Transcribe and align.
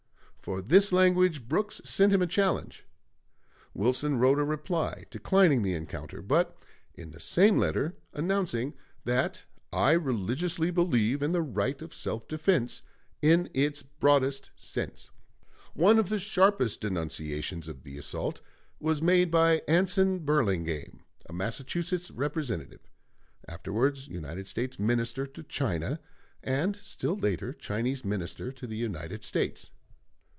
For 0.43 0.59
this 0.59 0.91
language 0.91 1.47
Brooks 1.47 1.81
sent 1.83 2.11
him 2.11 2.23
a 2.23 2.27
challenge. 2.27 2.87
Wilson 3.75 4.17
wrote 4.17 4.39
a 4.39 4.43
reply 4.43 5.05
declining 5.11 5.61
the 5.61 5.75
encounter, 5.75 6.19
but 6.19 6.57
in 6.95 7.11
the 7.11 7.19
same 7.19 7.59
letter 7.59 7.95
announcing 8.11 8.73
that 9.05 9.45
"I 9.71 9.91
religiously 9.91 10.71
believe 10.71 11.21
in 11.21 11.31
the 11.31 11.43
right 11.43 11.79
of 11.79 11.93
self 11.93 12.27
defense, 12.27 12.81
in 13.21 13.51
its 13.53 13.83
broadest 13.83 14.49
sense." 14.55 15.11
One 15.75 15.99
of 15.99 16.09
the 16.09 16.17
sharpest 16.17 16.81
denunciations 16.81 17.67
of 17.67 17.83
the 17.83 17.99
assault 17.99 18.41
was 18.79 18.99
made 18.99 19.29
by 19.29 19.61
Anson 19.67 20.25
Burlingame, 20.25 21.03
a 21.29 21.33
Massachusetts 21.33 22.09
Representative 22.09 22.81
(afterwards 23.47 24.07
United 24.07 24.47
States 24.47 24.79
Minister 24.79 25.27
to 25.27 25.43
China, 25.43 25.99
and 26.41 26.75
still 26.77 27.15
later 27.15 27.53
Chinese 27.53 28.03
Minister 28.03 28.51
to 28.51 28.65
the 28.65 28.75
United 28.75 29.23
States). 29.23 29.69